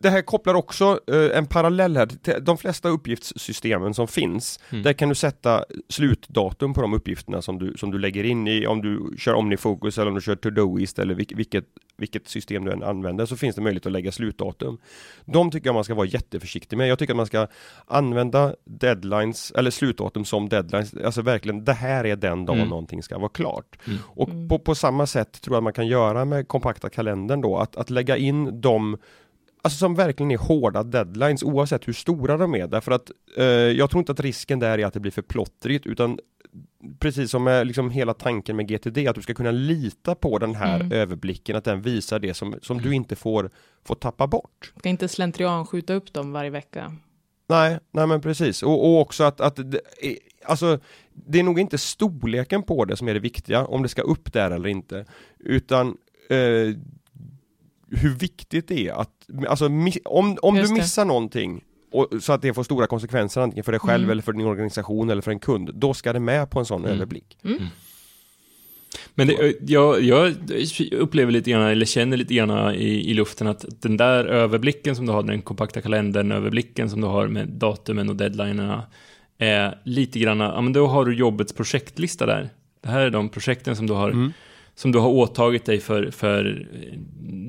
det 0.00 0.10
här 0.10 0.22
kopplar 0.22 0.54
också 0.54 1.00
eh, 1.06 1.38
en 1.38 1.46
parallell 1.46 1.96
här 1.96 2.06
till 2.06 2.34
de 2.44 2.58
flesta 2.58 2.88
uppgiftssystemen 2.88 3.94
som 3.94 4.08
finns. 4.08 4.60
Mm. 4.70 4.82
Där 4.82 4.92
kan 4.92 5.08
du 5.08 5.14
sätta 5.14 5.64
slutdatum 5.88 6.74
på 6.74 6.80
de 6.80 6.94
uppgifterna 6.94 7.42
som 7.42 7.58
du, 7.58 7.74
som 7.76 7.90
du 7.90 7.98
lägger 7.98 8.24
in 8.24 8.48
i, 8.48 8.66
om 8.66 8.82
du 8.82 9.14
kör 9.18 9.34
Omnifocus 9.34 9.98
eller 9.98 10.08
om 10.08 10.14
du 10.14 10.20
kör 10.20 10.36
Todoist 10.36 10.98
eller 10.98 11.14
vilket, 11.14 11.38
vilket, 11.38 11.64
vilket 11.96 12.28
system 12.28 12.64
du 12.64 12.72
än 12.72 12.82
använder 12.82 13.26
så 13.26 13.36
finns 13.36 13.56
det 13.56 13.62
möjlighet 13.62 13.86
att 13.86 13.92
lägga 13.92 14.12
slutdatum. 14.12 14.78
De 15.24 15.50
tycker 15.50 15.68
jag 15.68 15.74
man 15.74 15.84
ska 15.84 15.94
vara 15.94 16.06
jätteförsiktig 16.06 16.76
med. 16.76 16.88
Jag 16.88 16.98
tycker 16.98 17.12
att 17.12 17.16
man 17.16 17.26
ska 17.26 17.46
använda 17.86 18.54
deadlines 18.64 19.50
eller 19.50 19.70
slutdatum 19.70 20.24
som 20.24 20.48
deadlines. 20.48 20.94
Alltså 20.94 21.22
verkligen, 21.22 21.64
det 21.64 21.72
här 21.72 22.04
är 22.04 22.16
den 22.16 22.46
dagen 22.46 22.58
Mm. 22.58 22.68
någonting 22.68 23.02
ska 23.02 23.18
vara 23.18 23.28
klart. 23.28 23.76
Mm. 23.86 23.98
Och 24.04 24.28
Mm. 24.28 24.48
på, 24.48 24.58
på 24.58 24.74
samma 24.74 25.06
sätt 25.06 25.40
tror 25.40 25.56
jag 25.56 25.62
man 25.62 25.72
kan 25.72 25.86
göra 25.86 26.24
med 26.24 26.48
kompakta 26.48 26.90
kalendern 26.90 27.40
då, 27.40 27.58
att, 27.58 27.76
att 27.76 27.90
lägga 27.90 28.16
in 28.16 28.60
de 28.60 28.96
Alltså 29.64 29.78
som 29.78 29.94
verkligen 29.94 30.30
är 30.30 30.38
hårda 30.38 30.82
deadlines 30.82 31.42
oavsett 31.42 31.88
hur 31.88 31.92
stora 31.92 32.36
de 32.36 32.54
är 32.54 32.66
därför 32.66 32.92
att 32.92 33.10
eh, 33.36 33.44
jag 33.44 33.90
tror 33.90 33.98
inte 33.98 34.12
att 34.12 34.20
risken 34.20 34.58
där 34.58 34.78
är 34.78 34.86
att 34.86 34.94
det 34.94 35.00
blir 35.00 35.12
för 35.12 35.22
plottrigt 35.22 35.86
utan 35.86 36.18
precis 36.98 37.30
som 37.30 37.44
med 37.44 37.66
liksom 37.66 37.90
hela 37.90 38.14
tanken 38.14 38.56
med 38.56 38.68
GTD 38.68 39.08
att 39.08 39.14
du 39.14 39.22
ska 39.22 39.34
kunna 39.34 39.50
lita 39.50 40.14
på 40.14 40.38
den 40.38 40.54
här 40.54 40.80
Mm. 40.80 40.92
överblicken 40.92 41.56
att 41.56 41.64
den 41.64 41.82
visar 41.82 42.18
det 42.18 42.34
som, 42.34 42.54
som 42.62 42.80
du 42.80 42.94
inte 42.94 43.16
får, 43.16 43.50
får 43.84 43.94
tappa 43.94 44.26
bort. 44.26 44.72
Ska 44.78 44.88
inte 44.88 45.08
slentrian 45.08 45.66
skjuta 45.66 45.94
upp 45.94 46.12
dem 46.12 46.32
varje 46.32 46.50
vecka. 46.50 46.96
Nej, 47.46 47.78
nej 47.90 48.06
men 48.06 48.20
precis. 48.20 48.62
Och, 48.62 48.84
och 48.84 49.00
också 49.00 49.24
att, 49.24 49.40
att 49.40 49.56
det, 49.56 49.80
alltså, 50.44 50.78
det 51.12 51.38
är 51.38 51.42
nog 51.42 51.60
inte 51.60 51.78
storleken 51.78 52.62
på 52.62 52.84
det 52.84 52.96
som 52.96 53.08
är 53.08 53.14
det 53.14 53.20
viktiga, 53.20 53.66
om 53.66 53.82
det 53.82 53.88
ska 53.88 54.02
upp 54.02 54.32
där 54.32 54.50
eller 54.50 54.68
inte. 54.68 55.04
Utan 55.38 55.96
eh, 56.30 56.76
hur 57.96 58.10
viktigt 58.14 58.68
det 58.68 58.88
är 58.88 58.92
att, 58.92 59.10
alltså 59.48 59.66
om, 60.04 60.38
om 60.42 60.54
du 60.54 60.60
Just 60.60 60.74
det. 60.74 60.80
missar 60.80 61.04
någonting 61.04 61.64
och, 61.92 62.08
så 62.20 62.32
att 62.32 62.42
det 62.42 62.54
får 62.54 62.62
stora 62.64 62.86
konsekvenser 62.86 63.40
antingen 63.40 63.64
för 63.64 63.72
dig 63.72 63.78
själv 63.80 64.02
Mm. 64.04 64.10
eller 64.10 64.22
för 64.22 64.32
din 64.32 64.46
organisation 64.46 65.10
eller 65.10 65.22
för 65.22 65.30
en 65.30 65.38
kund, 65.38 65.70
då 65.74 65.94
ska 65.94 66.12
det 66.12 66.20
med 66.20 66.50
på 66.50 66.58
en 66.58 66.64
sån 66.66 66.80
Mm. 66.84 66.96
överblick. 66.96 67.38
Men 69.14 69.26
det, 69.26 69.56
jag, 69.66 70.02
jag 70.02 70.34
upplever 70.92 71.32
lite 71.32 71.50
grann, 71.50 71.62
eller 71.62 71.86
känner 71.86 72.16
lite 72.16 72.34
grann 72.34 72.74
i, 72.74 73.10
i 73.10 73.14
luften 73.14 73.46
att 73.46 73.64
den 73.82 73.96
där 73.96 74.24
överblicken 74.24 74.96
som 74.96 75.06
du 75.06 75.12
har, 75.12 75.22
den 75.22 75.42
kompakta 75.42 75.80
kalendern, 75.80 76.32
överblicken 76.32 76.90
som 76.90 77.00
du 77.00 77.06
har 77.06 77.28
med 77.28 77.48
datumen 77.48 78.08
och 78.08 78.16
deadlinerna, 78.16 78.82
är 79.38 79.78
lite 79.84 80.18
grann, 80.18 80.40
ja 80.40 80.60
men 80.60 80.72
då 80.72 80.86
har 80.86 81.04
du 81.04 81.14
jobbets 81.14 81.52
projektlista 81.52 82.26
där. 82.26 82.50
Det 82.82 82.88
här 82.88 83.00
är 83.00 83.10
de 83.10 83.28
projekten 83.28 83.76
som 83.76 83.86
du 83.86 83.92
har, 83.92 84.10
Mm. 84.10 84.32
Som 84.74 84.92
du 84.92 84.98
har 84.98 85.08
åtagit 85.08 85.64
dig 85.64 85.80
för, 85.80 86.10
för 86.10 86.66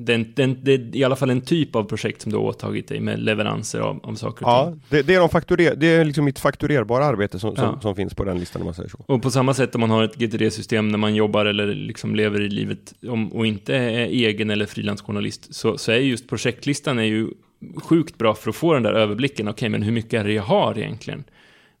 den, 0.06 0.32
den, 0.36 0.58
det 0.62 0.72
är 0.74 0.96
i 0.96 1.04
alla 1.04 1.16
fall 1.16 1.30
en 1.30 1.40
typ 1.40 1.76
av 1.76 1.84
projekt 1.84 2.22
som 2.22 2.32
du 2.32 2.38
har 2.38 2.44
åtagit 2.44 2.88
dig 2.88 3.00
med 3.00 3.18
leveranser 3.18 3.80
av, 3.80 4.00
av 4.02 4.14
saker 4.14 4.28
och 4.28 4.36
ting. 4.38 4.46
Ja, 4.46 4.74
det, 4.88 5.02
det, 5.02 5.14
är 5.14 5.20
de 5.20 5.28
fakturer, 5.28 5.76
det 5.76 5.86
är 5.86 6.04
liksom 6.04 6.24
mitt 6.24 6.38
fakturerbara 6.38 7.04
arbete 7.04 7.38
som, 7.38 7.56
som, 7.56 7.64
Ja. 7.64 7.80
som 7.80 7.96
finns 7.96 8.14
på 8.14 8.24
den 8.24 8.38
listan 8.38 8.62
om 8.62 8.66
man 8.66 8.74
säger 8.74 8.88
så. 8.88 8.98
Och 9.06 9.22
på 9.22 9.30
samma 9.30 9.54
sätt 9.54 9.74
om 9.74 9.80
man 9.80 9.90
har 9.90 10.04
ett 10.04 10.16
GTD-system 10.16 10.88
när 10.88 10.98
man 10.98 11.14
jobbar 11.14 11.46
eller 11.46 11.66
liksom 11.66 12.14
lever 12.14 12.40
i 12.40 12.48
livet 12.48 12.94
om, 13.08 13.32
och 13.32 13.46
inte 13.46 13.76
är 13.76 14.06
egen 14.06 14.50
eller 14.50 14.66
frilansjournalist 14.66 15.54
så, 15.54 15.78
så 15.78 15.92
är 15.92 15.96
just 15.96 16.28
projektlistan 16.28 16.98
är 16.98 17.02
ju 17.02 17.28
sjukt 17.76 18.18
bra 18.18 18.34
för 18.34 18.50
att 18.50 18.56
få 18.56 18.74
den 18.74 18.82
där 18.82 18.92
överblicken. 18.92 19.48
Okej, 19.48 19.68
men 19.68 19.82
hur 19.82 19.92
mycket 19.92 20.20
är 20.20 20.24
det 20.24 20.32
jag 20.32 20.42
har 20.42 20.78
egentligen? 20.78 21.24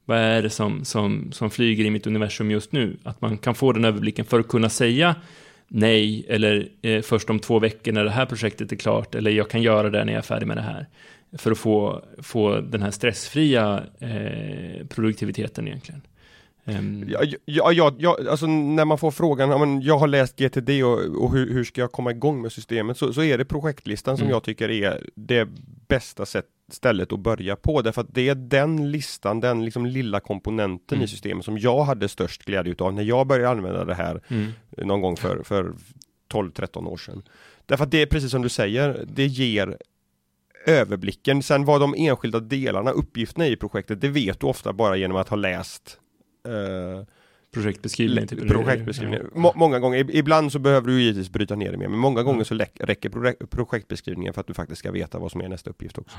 Vad 0.08 0.18
är 0.18 0.42
det 0.42 0.50
som, 0.50 0.84
som, 0.84 1.32
som 1.32 1.50
flyger 1.50 1.84
i 1.84 1.90
mitt 1.90 2.06
universum 2.06 2.50
just 2.50 2.72
nu? 2.72 2.96
Att 3.02 3.20
man 3.20 3.38
kan 3.38 3.54
få 3.54 3.72
den 3.72 3.84
överblicken 3.84 4.24
för 4.24 4.40
att 4.40 4.48
kunna 4.48 4.68
säga 4.68 5.14
nej 5.68 6.26
eller 6.28 6.68
eh, 6.82 7.02
först 7.02 7.30
om 7.30 7.38
två 7.38 7.58
veckor 7.58 7.92
när 7.92 8.04
det 8.04 8.10
här 8.10 8.26
projektet 8.26 8.72
är 8.72 8.76
klart 8.76 9.14
eller 9.14 9.30
jag 9.30 9.50
kan 9.50 9.62
göra 9.62 9.90
det 9.90 10.04
när 10.04 10.12
jag 10.12 10.18
är 10.18 10.22
färdig 10.22 10.46
med 10.46 10.56
det 10.56 10.62
här. 10.62 10.86
För 11.32 11.50
att 11.50 11.58
få, 11.58 12.04
få 12.18 12.60
den 12.60 12.82
här 12.82 12.90
stressfria 12.90 13.82
eh, 13.98 14.86
produktiviteten 14.86 15.68
egentligen. 15.68 16.02
Ehm, 16.66 17.04
Ja, 17.08 17.24
ja, 17.44 17.72
ja, 17.72 17.94
ja, 17.98 18.18
alltså 18.30 18.46
när 18.46 18.84
man 18.84 18.98
får 18.98 19.10
frågan, 19.10 19.50
ja, 19.50 19.58
men 19.58 19.82
jag 19.82 19.98
har 19.98 20.06
läst 20.08 20.36
GTD 20.38 20.82
och, 20.84 21.24
och 21.24 21.32
hur, 21.32 21.52
hur 21.52 21.64
ska 21.64 21.80
jag 21.80 21.92
komma 21.92 22.10
igång 22.10 22.42
med 22.42 22.52
systemet? 22.52 22.98
Så, 22.98 23.12
så 23.12 23.22
är 23.22 23.38
det 23.38 23.44
projektlistan 23.44 24.16
som 24.16 24.24
Mm. 24.24 24.32
jag 24.34 24.42
tycker 24.42 24.70
är 24.70 25.06
det 25.14 25.48
bästa 25.88 26.26
sätt, 26.26 26.46
stället 26.72 27.12
att 27.12 27.20
börja 27.20 27.56
på. 27.56 27.82
Därför 27.82 28.00
att 28.00 28.14
det 28.14 28.28
är 28.28 28.34
den 28.34 28.90
listan, 28.90 29.40
den 29.40 29.64
liksom 29.64 29.86
lilla 29.86 30.20
komponenten 30.20 30.96
Mm. 30.96 31.04
i 31.04 31.08
systemet 31.08 31.44
som 31.44 31.58
jag 31.58 31.84
hade 31.84 32.08
störst 32.08 32.44
glädje 32.44 32.72
utav 32.72 32.94
när 32.94 33.02
jag 33.02 33.26
började 33.26 33.48
använda 33.50 33.84
det 33.84 33.94
här 33.94 34.20
mm. 34.28 34.52
någon 34.76 35.00
gång 35.00 35.16
för, 35.16 35.42
för 35.42 35.72
12-13 36.32 36.86
år 36.86 36.96
sedan. 36.96 37.22
Därför 37.66 37.84
att 37.84 37.90
det 37.90 38.02
är 38.02 38.06
precis 38.06 38.30
som 38.30 38.42
du 38.42 38.48
säger, 38.48 39.04
det 39.08 39.26
ger 39.26 39.76
överblicken. 40.66 41.42
Sen 41.42 41.64
vad 41.64 41.80
de 41.80 41.94
enskilda 41.98 42.40
delarna, 42.40 42.90
uppgifterna 42.90 43.46
i 43.46 43.56
projektet, 43.56 44.00
det 44.00 44.08
vet 44.08 44.40
du 44.40 44.46
ofta 44.46 44.72
bara 44.72 44.96
genom 44.96 45.16
att 45.16 45.28
ha 45.28 45.36
läst 45.36 45.98
eh, 46.46 47.04
Projektbeskrivning. 47.56 48.26
Typ, 48.26 48.48
projektbeskrivning. 48.48 49.20
Må, 49.34 49.52
många 49.56 49.78
gånger, 49.78 50.16
ibland 50.16 50.52
så 50.52 50.58
behöver 50.58 50.88
du 50.88 51.02
givetvis 51.02 51.30
bryta 51.30 51.56
ner 51.56 51.72
det 51.72 51.78
mer, 51.78 51.88
men 51.88 51.98
många 51.98 52.22
gånger 52.22 52.44
så 52.44 52.54
räcker 52.54 53.08
projek 53.08 53.50
projektbeskrivningen 53.50 54.34
för 54.34 54.40
att 54.40 54.46
du 54.46 54.54
faktiskt 54.54 54.78
ska 54.78 54.92
veta 54.92 55.18
vad 55.18 55.32
som 55.32 55.40
är 55.40 55.48
nästa 55.48 55.70
uppgift 55.70 55.98
också. 55.98 56.18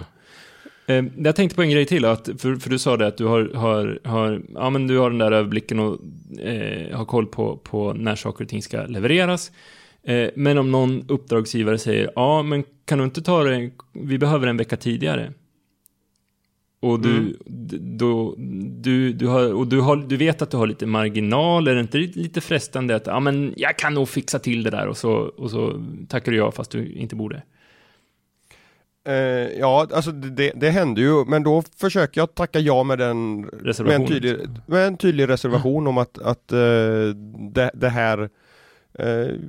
Eh, 0.87 1.03
jag 1.17 1.35
tänkte 1.35 1.55
på 1.55 1.61
en 1.61 1.69
grej 1.69 1.85
till, 1.85 2.05
att, 2.05 2.29
för, 2.37 2.55
för 2.55 2.69
du 2.69 2.79
sa 2.79 2.97
det 2.97 3.07
att 3.07 3.17
du 3.17 3.25
har, 3.25 3.51
har, 3.53 3.99
har, 4.03 4.41
ja, 4.53 4.69
men 4.69 4.87
du 4.87 4.97
har 4.97 5.09
den 5.09 5.19
där 5.19 5.31
överblicken 5.31 5.79
och 5.79 5.99
eh, 6.39 6.97
har 6.97 7.05
koll 7.05 7.25
på, 7.25 7.57
på 7.57 7.93
när 7.93 8.15
saker 8.15 8.43
och 8.43 8.49
ting 8.49 8.61
ska 8.61 8.85
levereras. 8.85 9.51
Eh, 10.03 10.29
men 10.35 10.57
om 10.57 10.71
någon 10.71 11.05
uppdragsgivare 11.07 11.77
säger, 11.77 12.11
ja 12.15 12.43
men 12.43 12.63
kan 12.85 12.97
du 12.97 13.03
inte 13.03 13.21
ta 13.21 13.43
det, 13.43 13.71
vi 13.93 14.17
behöver 14.17 14.47
en 14.47 14.57
vecka 14.57 14.77
tidigare. 14.77 15.33
Och 16.87 16.99
du, 16.99 17.17
mm. 17.17 17.33
då, 17.97 18.35
du, 18.81 19.13
du, 19.13 19.27
har, 19.27 19.53
och 19.53 19.67
du, 19.67 19.81
har, 19.81 19.95
du 19.95 20.17
vet 20.17 20.41
att 20.41 20.51
du 20.51 20.57
har 20.57 20.67
lite 20.67 20.85
marginal, 20.85 21.67
är 21.67 21.75
det 21.75 21.81
inte 21.81 21.97
lite 21.97 22.41
frestande 22.41 22.95
att 22.95 23.07
ja, 23.07 23.19
men 23.19 23.53
jag 23.57 23.77
kan 23.77 23.93
nog 23.93 24.09
fixa 24.09 24.39
till 24.39 24.63
det 24.63 24.69
där 24.69 24.87
och 24.87 24.97
så, 24.97 25.11
och 25.11 25.51
så 25.51 25.83
tackar 26.09 26.31
du 26.31 26.37
ja 26.37 26.51
fast 26.51 26.71
du 26.71 26.93
inte 26.93 27.15
borde? 27.15 27.41
Uh, 29.09 29.13
ja, 29.59 29.87
alltså 29.93 30.11
det, 30.11 30.51
det 30.55 30.69
händer 30.69 31.01
ju, 31.01 31.25
men 31.25 31.43
då 31.43 31.63
försöker 31.77 32.21
jag 32.21 32.35
tacka 32.35 32.59
ja 32.59 32.83
med, 32.83 32.99
den, 32.99 33.41
med, 33.41 33.89
en, 33.89 34.07
tydlig, 34.07 34.35
med 34.65 34.87
en 34.87 34.97
tydlig 34.97 35.29
reservation 35.29 35.83
mm. 35.83 35.87
om 35.87 35.97
att, 35.97 36.17
att 36.17 36.53
uh, 36.53 37.09
det, 37.51 37.71
det, 37.73 37.89
här 37.89 38.29
uh, 38.99 39.39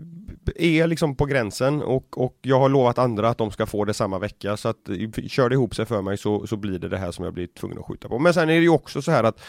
är 0.57 0.87
liksom 0.87 1.17
på 1.17 1.25
gränsen 1.25 1.83
och, 1.83 2.19
och 2.19 2.39
jag 2.43 2.59
har 2.59 2.69
lovat 2.69 2.99
andra 2.99 3.29
att 3.29 3.39
de 3.39 3.51
ska 3.51 3.67
få 3.67 3.85
det 3.85 3.95
samma 3.95 4.19
vecka 4.19 4.57
så 4.57 4.69
att 4.69 4.89
kör 5.27 5.49
det 5.49 5.55
ihop 5.55 5.75
sig 5.75 5.87
för 5.87 6.03
mig 6.03 6.19
så, 6.19 6.47
så 6.47 6.57
blir 6.57 6.79
det 6.79 6.89
det 6.89 6.99
här 6.99 7.11
som 7.11 7.25
jag 7.25 7.35
blir 7.35 7.47
tvungen 7.47 7.79
att 7.79 7.85
skjuta 7.85 8.09
på. 8.09 8.19
Men 8.19 8.35
sen 8.35 8.43
är 8.43 8.55
det 8.55 8.63
ju 8.63 8.69
också 8.69 9.03
så 9.03 9.11
här 9.11 9.25
att 9.25 9.41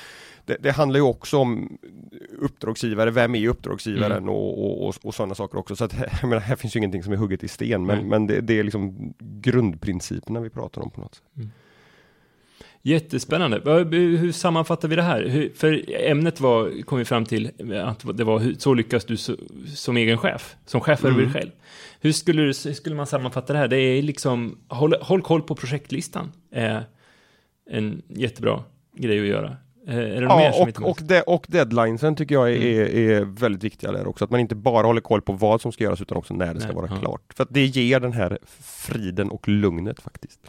det, 0.46 0.58
det 0.60 0.72
handlar 0.72 1.00
ju 1.00 1.06
också 1.06 1.38
om 1.38 1.77
uppdragsgivare, 2.39 3.12
vem 3.12 3.36
är 3.36 3.48
uppdragsgivaren 3.48 4.18
mm. 4.18 4.29
och, 4.29 4.65
och, 4.65 4.88
och, 4.88 4.96
och 5.03 5.15
sådana 5.15 5.36
saker 5.36 5.58
också. 5.58 5.75
Så 5.75 5.84
att, 5.84 5.94
jag 6.22 6.29
menar, 6.29 6.41
här 6.41 6.56
finns 6.56 6.75
ju 6.75 6.77
ingenting 6.77 7.03
som 7.03 7.13
är 7.13 7.18
hugget 7.18 7.44
i 7.44 7.48
sten 7.48 7.86
men, 7.86 7.98
mm. 7.98 8.10
men 8.10 8.27
det, 8.27 8.41
det, 8.41 8.60
är 8.60 8.63
liksom 8.63 9.13
grundprinciperna 9.20 10.39
vi 10.39 10.50
pratar 10.50 10.82
om 10.82 10.91
på 10.91 11.01
något 11.01 11.15
sätt. 11.15 11.24
Mm. 11.38 11.50
Jättespännande. 12.81 13.62
Hur 13.98 14.31
sammanfattar 14.31 14.88
vi 14.88 14.95
det 14.95 15.01
här? 15.01 15.50
för 15.55 15.86
ämnet 15.89 16.39
var, 16.39 16.83
kom 16.83 16.98
vi 16.98 17.05
fram 17.05 17.25
till, 17.25 17.51
att 17.83 18.17
det 18.17 18.24
var 18.24 18.59
så 18.59 18.74
lyckas 18.74 19.05
du 19.05 19.17
som 19.75 19.98
egen 19.98 20.17
chef, 20.17 20.55
som 20.65 20.81
chef 20.81 21.05
över 21.05 21.13
mm. 21.13 21.24
dig 21.24 21.33
själv. 21.33 21.51
Hur 22.01 22.12
skulle, 22.12 22.53
skulle 22.53 22.95
man 22.95 23.07
sammanfatta 23.07 23.53
det 23.53 23.59
här? 23.59 23.67
Det 23.67 23.77
är 23.77 24.01
liksom, 24.01 24.57
håll, 24.67 24.93
håll 25.01 25.21
koll 25.21 25.41
på 25.41 25.55
projektlistan. 25.55 26.31
Är 26.51 26.83
en 27.69 28.01
jättebra 28.07 28.63
grej 28.98 29.19
att 29.19 29.25
göra. 29.25 29.57
Det 29.86 30.15
ja, 30.21 30.53
och, 30.62 30.89
och, 30.89 31.00
de, 31.03 31.21
och 31.21 31.45
deadlinesen 31.50 32.15
tycker 32.15 32.36
jag 32.36 32.51
är, 32.51 32.55
mm. 32.55 33.12
är, 33.12 33.25
väldigt 33.25 33.63
viktiga 33.63 33.91
där 33.91 34.07
också. 34.07 34.25
Att 34.25 34.31
man 34.31 34.39
inte 34.39 34.55
bara 34.55 34.88
håller 34.88 35.01
koll 35.01 35.21
på 35.21 35.33
vad 35.33 35.62
som 35.62 35.71
ska 35.71 35.83
göras 35.83 36.01
utan 36.01 36.17
också 36.17 36.33
när 36.33 36.45
det 36.45 36.53
Nej, 36.53 36.62
ska 36.62 36.74
vara 36.74 36.88
ja. 36.89 37.00
klart. 37.00 37.33
För 37.36 37.43
att 37.43 37.50
det 37.51 37.65
ger 37.65 38.00
den 38.00 38.13
här 38.13 38.39
friden 38.62 39.29
och 39.29 39.48
lugnet 39.48 40.01
faktiskt. 40.01 40.39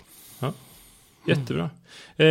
Jättebra. 1.27 1.71
Eh, 2.17 2.27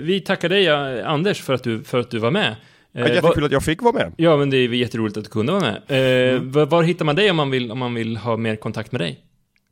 vi 0.00 0.22
tackar 0.26 0.48
dig 0.48 0.68
Anders 1.02 1.42
för 1.42 1.54
att 1.54 1.62
du, 1.62 1.84
för 1.84 2.00
att 2.00 2.10
du 2.10 2.18
var 2.18 2.30
med. 2.30 2.56
Eh, 2.94 3.00
jättekul 3.00 3.40
var, 3.40 3.46
att 3.46 3.52
jag 3.52 3.64
fick 3.64 3.82
vara 3.82 3.92
med. 3.92 4.12
Ja, 4.16 4.36
men 4.36 4.50
det 4.50 4.56
är 4.56 4.68
jätteroligt 4.68 5.16
att 5.16 5.24
du 5.24 5.30
kunde 5.30 5.52
vara 5.52 5.62
med. 5.62 5.82
Eh, 5.88 6.34
mm. 6.34 6.52
var, 6.52 6.66
var, 6.66 6.82
hittar 6.82 7.04
man 7.04 7.16
dig 7.16 7.30
om 7.30 7.36
man, 7.36 7.50
vill, 7.50 7.70
om 7.70 7.78
man 7.78 7.94
vill 7.94 8.16
ha 8.16 8.36
mer 8.36 8.56
kontakt 8.56 8.92
med 8.92 9.00
dig? 9.00 9.20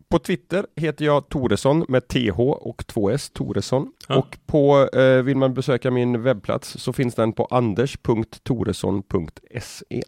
På 0.09 0.19
Twitter 0.19 0.67
heter 0.77 1.05
jag 1.05 1.29
Toresson 1.29 1.85
med 1.89 2.09
TH 2.09 2.41
och 2.41 2.83
2S, 2.83 3.33
Toresson. 3.33 3.93
Ja. 4.09 4.17
Och 4.17 4.39
på, 4.47 4.89
eh, 4.93 5.23
vill 5.23 5.37
man 5.37 5.55
besöka 5.55 5.91
min 5.91 6.23
webbplats 6.23 6.79
så 6.79 6.93
finns 6.93 7.15
den 7.15 7.33
på 7.33 7.45
anders.toresson.se. 7.45 10.03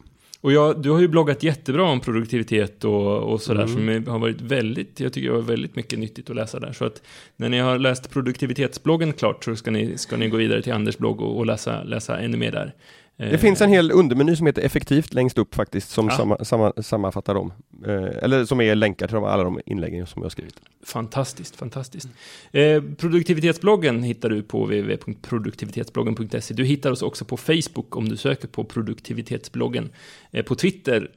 Och 0.45 0.53
jag, 0.53 0.83
du 0.83 0.91
har 0.91 1.01
ju 1.01 1.09
bloggat 1.09 1.43
jättebra 1.43 1.83
om 1.83 2.01
produktivitet 2.01 2.85
och, 2.85 3.33
och 3.33 3.41
sådär 3.41 3.63
mm. 3.63 4.05
som 4.05 4.13
har 4.13 4.19
varit 4.19 4.41
väldigt, 4.41 5.01
jag 5.01 5.13
tycker 5.13 5.29
det 5.29 5.35
var 5.35 5.43
väldigt 5.43 5.77
mycket 5.77 5.99
nyttigt 5.99 6.31
att 6.31 6.37
läsa 6.37 6.61
där. 6.61 6.73
Så 6.73 6.85
att 6.85 7.03
när 7.37 7.49
ni 7.49 7.59
har 7.59 7.79
läst 7.79 8.11
produktivitetsbloggen 8.11 9.13
klart 9.13 9.45
så 9.45 9.57
ska 9.57 9.71
ni, 9.71 9.99
ska 9.99 10.17
ni 10.17 10.29
gå 10.29 10.37
vidare 10.37 10.63
till 10.63 10.73
Anders 10.73 10.99
blogg 10.99 11.21
och, 11.21 11.39
och 11.39 11.47
läsa, 11.47 11.83
läsa 11.83 12.19
ännu 12.19 12.37
mer 12.37 12.53
där. 12.53 12.75
Det 13.17 13.33
eh, 13.33 13.39
finns 13.39 13.61
en 13.61 13.69
hel 13.69 13.93
undermeny 13.93 14.37
som 14.37 14.47
heter 14.47 14.63
effektivt 14.63 15.15
längst 15.15 15.39
upp 15.39 15.55
faktiskt 15.55 15.91
som 15.91 16.09
ja. 16.09 16.17
samma, 16.17 16.45
samma, 16.45 16.73
sammanfattar 16.83 17.35
dem. 17.35 17.53
Eh, 17.87 18.23
eller 18.23 18.45
som 18.45 18.61
är 18.61 18.75
länkar 18.75 19.09
till 19.09 19.17
alla 19.17 19.45
de 19.45 19.61
inläggen 19.67 20.07
som 20.07 20.23
jag 20.23 20.25
har 20.25 20.31
skrivit. 20.31 20.61
Fantastiskt, 20.85 21.57
fantastiskt. 21.57 22.09
Eh, 22.53 22.83
produktivitetsbloggen 22.99 24.03
hittar 24.03 24.29
du 24.29 24.43
på 24.43 24.65
www.produktivitetsbloggen.se. 24.65 26.55
Du 26.55 26.65
hittar 26.65 26.91
oss 26.91 27.03
också 27.03 27.25
på 27.25 27.37
Facebook 27.37 27.97
om 27.97 28.09
du 28.09 28.17
söker 28.17 28.49
på 28.49 28.65
produktivitetsbloggen. 28.65 29.91
Eh, 30.31 30.45
på 30.45 30.55
Twitter 30.55 31.11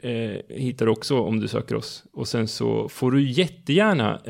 hittar 0.49 0.85
du 0.85 0.91
också 0.91 1.19
om 1.19 1.39
du 1.39 1.47
söker 1.47 1.75
oss. 1.75 2.03
Och 2.13 2.27
sen 2.27 2.47
så 2.47 2.89
får 2.89 3.11
du 3.11 3.29
jättegärna, 3.29 4.21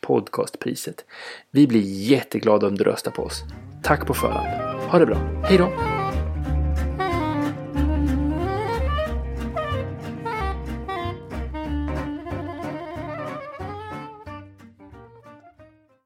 podcastpriset. 0.00 1.04
Vi 1.50 1.66
blir 1.66 1.82
jätteglada 1.82 2.66
om 2.66 2.74
du 2.74 2.84
röstar 2.84 3.10
på 3.10 3.22
oss. 3.22 3.44
Tack 3.82 4.06
på 4.06 4.14
förhand. 4.14 4.48
Ha 4.90 4.98
det 4.98 5.06
bra. 5.06 5.18
Hej 5.44 5.58
då! 5.58 5.72